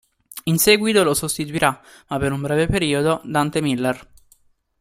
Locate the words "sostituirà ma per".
1.13-2.31